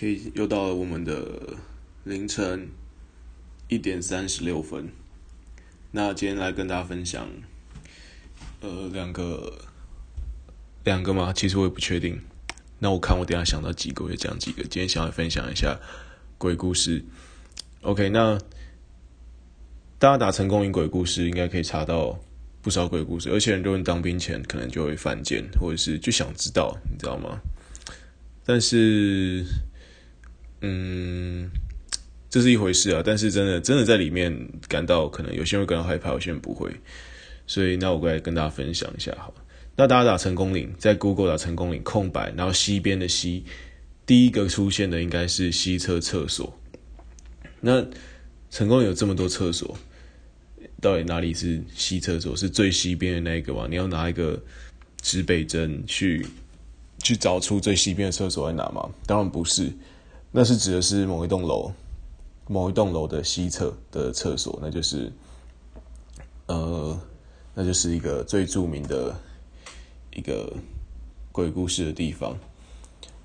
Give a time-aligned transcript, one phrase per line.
[0.00, 1.58] OK，又到了我们的
[2.04, 2.70] 凌晨
[3.68, 4.88] 一点三十六分。
[5.90, 7.28] 那今天来跟大家分享，
[8.62, 9.58] 呃，两个，
[10.84, 11.34] 两个吗？
[11.34, 12.18] 其实我也不确定。
[12.78, 14.62] 那我看我等下想到几个，我就讲几个。
[14.62, 15.78] 今天想要分享一下
[16.38, 17.04] 鬼故事。
[17.82, 18.38] OK，那
[19.98, 22.18] 大家打成功岭鬼故事，应该可以查到
[22.62, 23.28] 不少鬼故事。
[23.28, 27.38] 而且很多人当兵前可能就会犯贱，或者是就想知道，你知道吗？
[28.46, 29.44] 但是。
[30.62, 31.50] 嗯，
[32.28, 36.70] 这是一回事啊，但是真的真的在里面感到可能有些人会感到害怕，有些人不会，
[37.46, 39.32] 所以那我过来跟大家分享一下好。
[39.76, 43.44] 那大家打成功岭，在 Google 打成功岭空白，然后西边的西，
[44.04, 46.54] 第一个出现的应该是西侧厕所。
[47.60, 47.82] 那
[48.50, 49.74] 成功有这么多厕所，
[50.82, 52.36] 到底哪里是西厕所？
[52.36, 53.66] 是最西边的那一个吗？
[53.70, 54.38] 你要拿一个
[55.00, 56.26] 指北针去
[57.02, 58.86] 去找出最西边的厕所在哪吗？
[59.06, 59.72] 当然不是。
[60.32, 61.72] 那是指的是某一栋楼，
[62.46, 65.12] 某一栋楼的西侧的厕所，那就是，
[66.46, 66.96] 呃，
[67.54, 69.14] 那就是一个最著名的
[70.14, 70.52] 一个
[71.32, 72.36] 鬼故事的地方。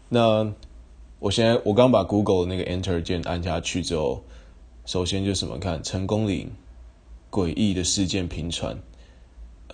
[0.09, 0.51] 那
[1.19, 4.23] 我现在我刚把 Google 那个 Enter 键按下去之后，
[4.85, 5.59] 首先就什么？
[5.59, 6.51] 看成功岭
[7.29, 8.77] 诡异的事件频传，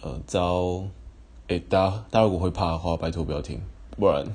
[0.02, 0.84] 呃，遭，
[1.48, 3.62] 哎，大大家如果会怕的话，拜托不要听，
[3.98, 4.26] 不然。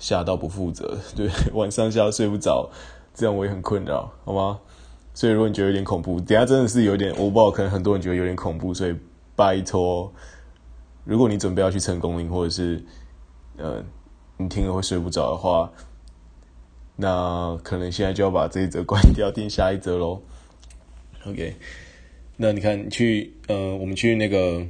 [0.00, 2.68] 吓到不负责， 对，晚上吓到睡不着，
[3.14, 4.58] 这样我也很困扰，好吗？
[5.12, 8.94] 所以如果你觉得有点恐怖，等下真的是有点，我不知道，可能很多人觉得有点恐怖，所以
[9.36, 10.10] 拜托，
[11.04, 12.82] 如果你准备要去成功岭，或者是
[13.58, 13.84] 呃，
[14.38, 15.70] 你听了会睡不着的话，
[16.96, 20.22] 那可能现在就要把这一则关掉，听下一则喽。
[21.26, 21.56] OK，
[22.36, 24.64] 那你看，去呃，我们去那个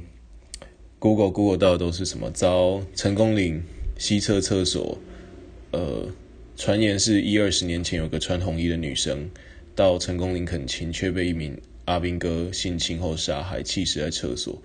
[0.99, 2.29] Google Google 到的都是什么？
[2.31, 3.63] 招成功岭
[3.97, 4.97] 西侧厕所。
[5.71, 6.07] 呃，
[6.55, 9.29] 传言是一二十年前有个穿红衣的女生
[9.75, 14.61] 到成功林肯亲，却被一名阿兵哥性侵后杀害，弃尸在厕所。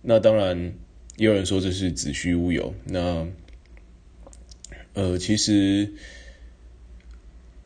[0.00, 0.74] 那当然，
[1.16, 2.74] 也有人说这是子虚乌有。
[2.84, 3.26] 那
[4.94, 5.92] 呃，其实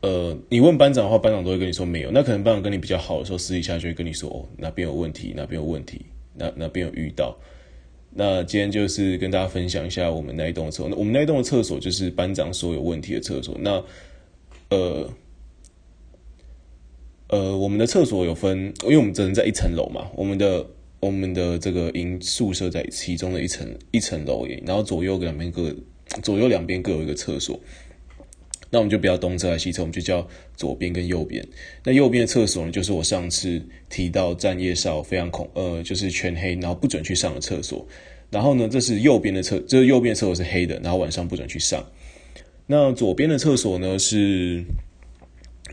[0.01, 2.11] 呃，你问班长的话，班长都会跟你说没有。
[2.11, 6.05] 那可能班长跟你比较好的时候，私底下就会跟你说，哦，哪边有问题，哪边有问题，
[6.35, 7.37] 哪哪边有遇到。
[8.19, 10.89] 那今天就是跟大家分享一下我们那一栋的厕所。
[10.89, 13.55] 那我们那一栋的厕所就是班长说有问题的厕所。
[13.59, 13.83] 那
[14.69, 15.07] 呃
[17.27, 20.07] 呃，我们的厕所有分，因为我们只能在一层楼嘛。
[20.15, 20.65] 我们的
[20.99, 24.63] 我们的这个营宿舍在其中的一层一层楼耶。
[24.65, 25.71] 然后左右两边各
[26.23, 27.59] 左右两边各有一个厕所。
[28.69, 31.45] 那我们就不要东侧和西侧，我们就叫左边跟右边。
[31.83, 37.87] 那右边的厕所呢，就是我上次提到站夜哨非常恐，呃，就是全黑，然后不准去上的厕所。
[38.29, 41.81] 然后呢，这是右边的厕，这右边的厕所是黑的，然后晚上不准去上。
[42.65, 44.61] 那左边的厕所呢是，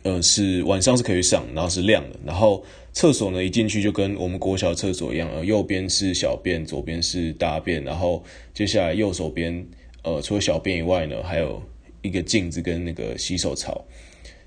[0.05, 2.21] 呃，是晚上是可以上，然后是亮的。
[2.25, 7.82] 然后厕所呢一进去就跟我们国小厕所一样，呃，右边是小便，左边是大便。
[7.82, 8.22] 然后
[8.55, 9.66] 接下来右手边，
[10.05, 11.61] 呃，除了小便以外呢，还有。
[12.05, 13.83] 一个镜子跟那个洗手槽，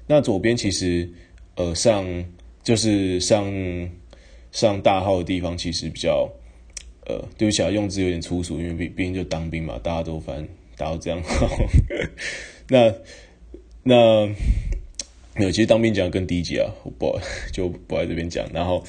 [0.06, 1.09] 那左边其实，
[1.56, 2.06] 呃，上
[2.63, 3.51] 就是上
[4.51, 6.29] 上大号的地方，其实比较，
[7.07, 10.47] 呃，对不起啊，用字有点粗俗，因为毕毕竟就当兵嘛，大家都反正
[10.78, 11.19] 大家都这样。
[12.69, 12.94] 那
[13.81, 14.28] 那
[15.35, 17.19] 没有，其实当兵讲更低级啊，我不
[17.51, 18.47] 就不在这边讲。
[18.53, 18.84] 然后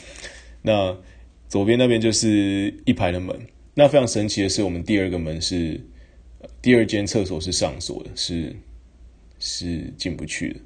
[0.61, 0.95] 那
[1.49, 3.35] 左边那边就是一排的门，
[3.73, 5.81] 那非常神奇的是，我们第二个门是。
[6.63, 8.55] 第二间厕所是上锁的，是
[9.39, 10.61] 是进不去的。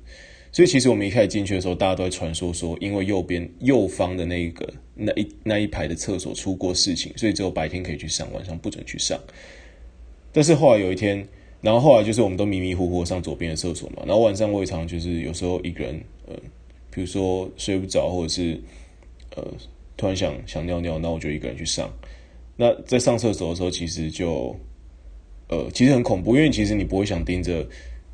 [0.55, 9.19] 所以其实我们一开始进去的时候，大家都在传说说，因为右边右方的那一个那一那一排的厕所出过事情，所以只有白天可以去上，晚上不准去上。
[10.31, 11.27] 但是后来有一天，
[11.63, 16.35] 然后后来就是我们都迷迷糊糊上左边的厕所嘛，然后晚上我也常就是有时候一个人，呃，
[16.91, 18.61] 比如说睡不着，或者是
[19.37, 19.43] 呃
[19.97, 21.91] 突然想想尿尿，那我就一个人去上。
[22.57, 24.55] 那在上厕所的时候，其实就。
[25.53, 27.69] 呃，其实很恐怖，因为其实你不会想盯着，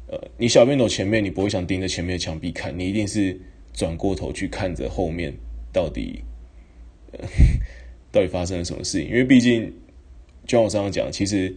[0.09, 3.39] 呃，你小便斗前面，你不会想盯着前面的墙壁看，你一定是
[3.73, 5.33] 转过头去看着后面
[5.73, 6.21] 到底，
[7.13, 7.21] 呃，
[8.11, 9.09] 到底发生了什么事情。
[9.09, 9.73] 因为毕竟，
[10.47, 11.55] 就像我刚刚讲，其实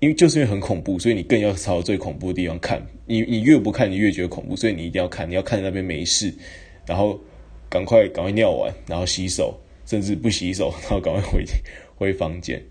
[0.00, 2.86] 因为就是因为很恐怖，所以你更要朝最恐怖的地方看。
[3.06, 6.30] 你你越不看，你越觉得恐怖，所以你一定要看，你要看那边没事，
[6.84, 7.18] 然后
[7.70, 11.42] 赶快赶快尿完，然后洗手，甚至不洗手，然后赶快回
[11.96, 12.62] 回房间。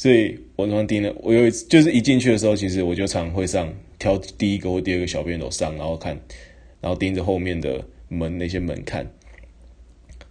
[0.00, 6.18] 所以我常常盯着，我有一次就是一进去的时候，其实我就常会上挑第一个或第二个小便斗上，然后看，
[6.80, 9.06] 然后盯着后面的门那些门看。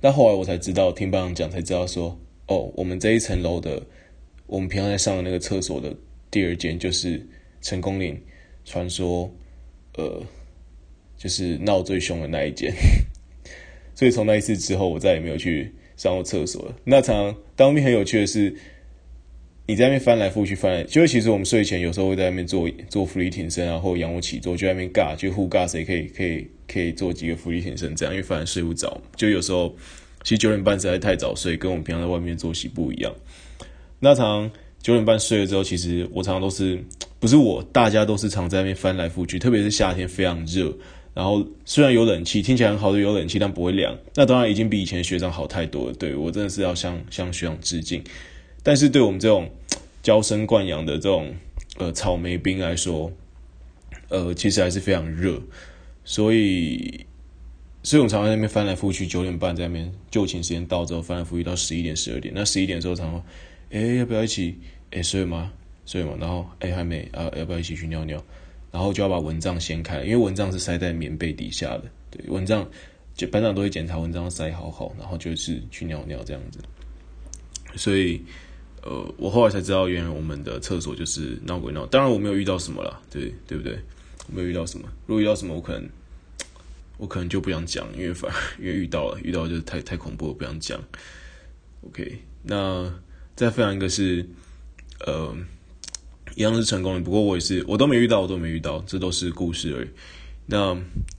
[0.01, 3.79] 但后来我才知道，听班长讲才知道说，哦，我们这一层楼的，
[4.47, 5.95] 我们平常在上的那个厕所的
[6.31, 7.23] 第二间，就是
[7.61, 8.19] 成功岭
[8.65, 9.31] 传说
[9.97, 10.19] 呃，
[11.15, 12.73] 就是闹最凶的那一间。
[13.93, 16.75] 所以从那一次之后，我再也没有去上过厕所了。
[16.83, 18.51] 那常常当兵很有趣的是，
[19.69, 28.99] 你在那边翻来覆去翻来，就其实我们睡前有时候会在那边做做伏地挺身啊，或仰卧起坐，就在那边尬，就互尬谁可以可以可以做几个伏地挺身这样，因为反正睡不着。
[29.15, 29.75] 就有时候
[30.23, 33.13] 其实九点半实在太早睡，跟我们平常在外面作息不一样。
[33.99, 34.51] 那常常
[34.81, 36.83] 九点半睡了之后，其实我常常都是
[37.19, 40.75] 不是我，大家都是常在那边翻来覆去，特别是夏天非常热。
[41.13, 43.95] 然后虽然有冷气，听起来很好的有冷气，但不会凉。
[44.15, 45.93] 那当然已经比以前学长好太多了。
[45.93, 48.03] 对，我真的是要向向学长致敬。
[48.61, 49.49] 但是对我们这种
[50.01, 51.33] 娇生惯养的这种
[51.77, 53.11] 呃草莓兵来说，
[54.09, 55.41] 呃，其实还是非常热。
[56.03, 57.05] 所以，
[57.83, 62.33] 所以我们常常在那边翻来覆去，九点半在那边就寝时间到之后翻来覆去到十一点十二点。
[62.35, 63.23] 那十一点的时候，常常
[63.71, 64.57] 哎要不要一起
[64.91, 65.51] 哎睡吗？
[65.85, 66.15] 睡吗？
[66.19, 68.23] 然后哎还没啊，要不要一起去尿尿？
[68.71, 71.83] 然后就要把蚊帐掀开，因为蚊帐是塞在棉被底下的。
[72.11, 72.67] 对，蚊帐
[73.15, 76.59] 就班长都会检查蚊帐塞好好，然后就是去尿尿这样子。
[77.75, 78.21] 所以，
[78.83, 81.85] 呃，我后来才知道，原来我们的厕所就是闹鬼闹。
[81.85, 83.79] 当然我没有遇到什么啦，对对不对？
[84.27, 84.87] 我没有遇到什么。
[85.05, 85.89] 如果遇到什么，我可能
[86.97, 90.79] 我可能就不想讲，因为反而 因为遇到了，遇到就是太太恐怖了，不想讲。
[91.87, 92.93] OK，那
[93.35, 94.27] 再分享一个是，
[95.05, 95.35] 呃。
[96.35, 99.87] 一样是成功的，不过我也是，我都没遇到，我都没遇到，这都是故事而已。
[100.45, 100.73] 那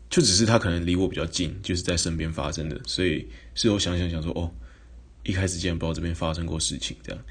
[0.08, 4.50] 就只是他可能离我比较近，就是在身边发生的，所以事后想想想说，哦，
[5.22, 7.22] 一开始竟然不知道这边发生过事情，这样。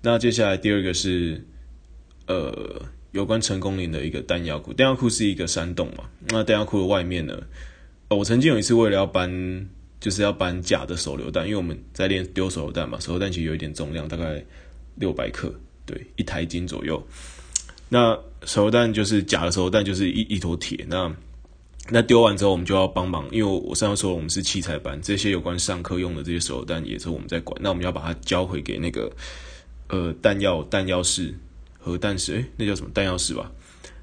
[0.00, 1.44] 那接下来第二个是，
[2.26, 7.40] 呃，有关成功岭的一个弹药库，弹药库是一个山洞嘛，那弹药库的外面呢，
[8.08, 9.30] 我曾经有一次为了要搬，
[10.00, 14.44] 就是要搬假的手榴弹，因为我们在练丢手榴弹嘛，手榴弹其实有一点重量，大概
[14.96, 15.54] 六百克。
[15.84, 17.04] 对，一台斤左右。
[17.88, 20.86] 那手榴弹就是假的手榴弹，就是一一坨铁。
[20.88, 21.12] 那
[21.90, 27.58] 那丢完之后，我们就要帮忙，因为我上次说，我们是器材班，这些有关上课用的这些手榴弹也是我们在管。
[27.60, 29.10] 那我们要把它交回给那个
[29.88, 31.34] 呃弹药弹药室
[31.78, 33.50] 核弹室，诶，那叫什么弹药室吧？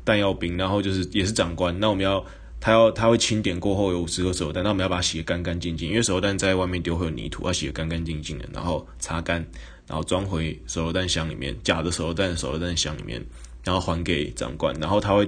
[0.03, 0.57] 弹药兵。
[0.57, 1.79] 然后就是也是长官。
[1.79, 2.23] 那我们要
[2.59, 9.45] 他要他会清点过后有五十个手榴弹，那我们要把它洗得干干净净，因为手榴弹在外面丢会有泥土，要洗得干干净净的，然后擦干。
[9.87, 13.25] 然后装回手榴弹箱里面，假的手榴弹手榴弹箱里面，
[13.63, 15.27] 然后还给长官，然后他会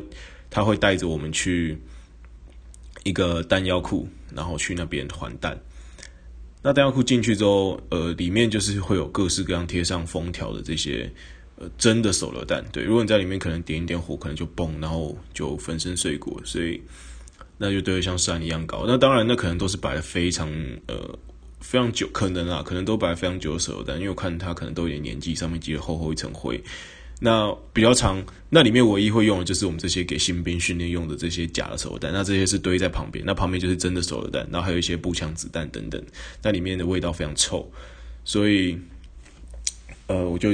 [0.51, 1.81] 他会带着我们去
[3.03, 5.59] 一个弹药库，然后去那边还弹。
[6.61, 11.11] 那弹药库进去之后，呃，里面就是会有各式各样贴上封条的这些
[11.55, 12.63] 呃真的手榴弹。
[12.71, 16.81] 对，如果你在里面可能点一点火，可能就崩，然后就粉身碎骨，所以
[17.57, 18.85] 那就对得像山一样高。
[18.87, 20.49] 那当然，那可能都是摆的非常
[20.87, 21.17] 呃。
[21.63, 26.59] 非常久，可能啊，可能都摆非常久的手榴弹，因为我看它可能都有点年纪，上面积了厚厚一层灰。
[27.23, 36.03] 那比较长，那里面唯一会用的就是我们这些给新兵训练用的这些假的手榴弹，那这些是堆在旁边，那旁边就是真的手榴弹，然后还有一些步枪子弹等等。
[36.41, 37.71] 那里面的味道非常臭，
[38.25, 38.75] 所以，
[40.07, 40.49] 呃，我就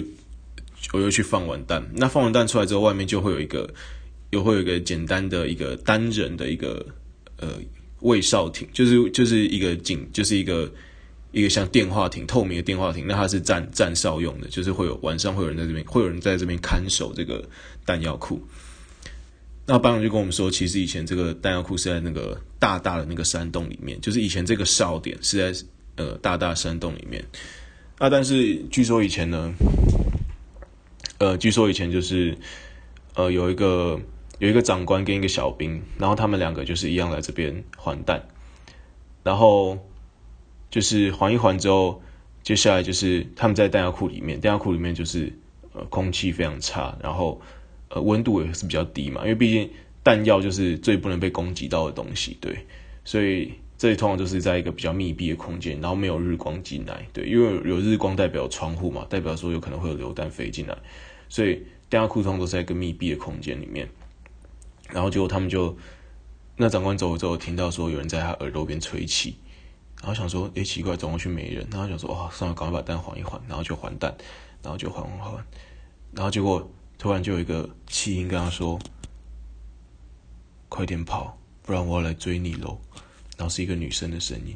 [0.92, 1.82] 我又去放完弹。
[1.96, 3.74] 那放完弹出来之后，外面就会有一个，
[4.32, 6.86] 又会有一个简单的一个单人的一个
[7.38, 7.48] 呃
[8.02, 10.70] 卫哨亭，就是就是一个警，就是一个。
[11.32, 17.44] 一个像电话亭，透明的电话亭，那它是站站哨用的，就是会有晚上会有人在这边，会有人在这边看守这个
[17.86, 18.42] 弹药库。
[19.66, 25.66] 那班长就跟我们说，其实以前这个弹药库是在那个大大的那个山洞里面，就是以前这个哨点是在
[25.98, 27.24] 呃大大山洞里面。
[27.98, 29.54] 啊，但是据说以前呢，
[31.18, 32.38] 呃，据说以前就是
[33.16, 34.00] 呃有一个
[34.40, 38.26] 有一个长官跟一个小兵，然后他们两个就是一样来这边还弹，
[39.24, 39.78] 然后。
[40.70, 42.02] 就是缓一缓之后，
[42.44, 45.32] 接下来就是他们在弹药库里面，弹药库里面就是
[45.74, 47.42] 呃空气非常差，然后
[47.90, 49.70] 呃温度也是比较低嘛，因为毕竟
[50.04, 52.66] 弹药就是最不能被攻击到的东西，对，
[53.04, 60.78] 所以这里通常都是在一个比较密闭的空间，然后没有日光进来，对，因为有日光代表窗户嘛，代表说有可能会有流弹飞进来，
[61.30, 63.90] 所以弹药库通常都是在一个密闭的空间里面，
[64.92, 65.78] 然后结果他们就
[66.56, 69.36] 那长官走了之后，听到说有人在他耳朵边吹气。
[70.00, 71.68] 然后想说，诶，奇怪，走过去没人。
[71.72, 74.16] 然后想说，哇，算了，赶快把蛋还一还，然后就还蛋，
[74.62, 75.44] 然后就还还还，
[76.14, 78.80] 然后结果突然就有一个弃音跟他说
[80.70, 82.80] ：“快点跑，不然我要来追你喽。”
[83.38, 84.56] 然后是一个女生的声音。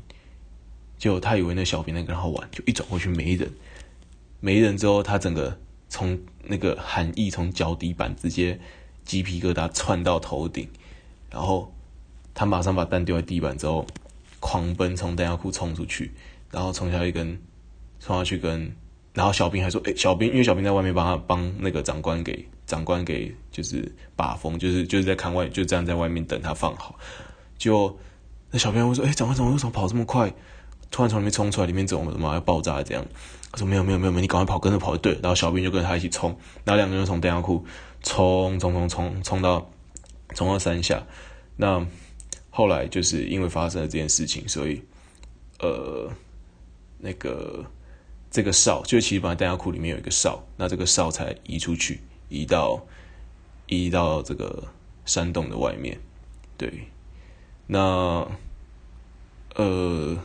[0.97, 3.51] 结果他以为那小兵在跟他玩，就一转过去没人，
[4.39, 8.59] 没人之后，他整个从那个寒意从脚底板直接
[9.03, 10.69] 鸡皮疙瘩窜到头顶，
[11.31, 11.73] 然后
[12.35, 13.87] 他马上把蛋丢在地板之后。
[14.51, 16.11] 狂奔从弹药库冲出去，
[16.51, 17.41] 然后冲下去跟
[18.01, 18.69] 冲下去跟，
[19.13, 26.99] 然后小兵还说：“诶、欸，小兵，因为小兵在外面帮他帮那个长官给长官给就是把风，就是就是在看外，就这样在外面等他放好。
[27.57, 27.97] 就
[28.49, 30.29] 那小兵会说：“哎、欸，长官怎么为什么跑这么快？
[30.89, 33.05] 突然从里面冲出来，里面怎么怎么要爆炸这样？”
[33.53, 37.65] 他说：“没有没有没有，你赶快跑，跟着跑就对。”然后小兵就跟他一起冲，然后两个人从弹药库
[38.03, 39.71] 冲冲冲冲冲到
[40.35, 41.01] 冲到山下。
[41.55, 41.87] 那
[42.51, 44.79] 后来就是因为发生了这件事情，所以
[45.59, 46.07] 呃
[46.99, 47.65] 那个。
[48.33, 52.81] 这个哨就其实本来弹药库里面有一个哨，那这个哨才移出去，移到
[53.67, 54.63] 移到这个
[55.03, 55.99] 山洞的外面。
[56.55, 56.71] 对，
[57.67, 58.25] 那
[59.55, 60.17] 呃，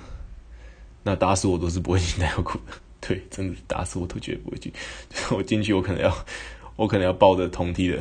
[1.03, 2.75] 那打死我都是不会进弹药库的。
[3.01, 4.73] 对，真的打死我都绝对不会进。
[5.33, 6.27] 我进去，我可能要
[6.77, 8.01] 我可能要抱着同梯的，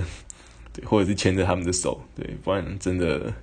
[0.72, 3.34] 对，或者是牵着他们的手，对，不然真的，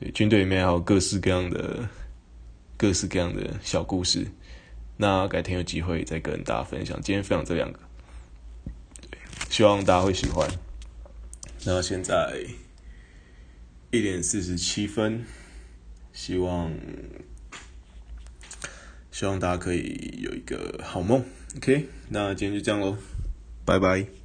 [0.00, 1.88] 对，军队里面还有各式各样的
[2.76, 4.26] 各式各样的小故事。
[4.96, 7.00] 那改天有机会再跟大家分享。
[7.02, 7.78] 今天分享这两个，
[9.10, 10.50] 对，希望大家会喜欢。
[11.64, 12.42] 那现在
[13.90, 15.24] 一点四十七分，
[16.12, 16.72] 希望
[19.10, 21.24] 希望大家可以有一个好梦。
[21.56, 22.96] OK，那今天就这样喽，
[23.64, 24.19] 拜拜。